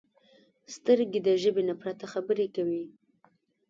[0.75, 2.83] سترګې د ژبې نه پرته خبرې کوي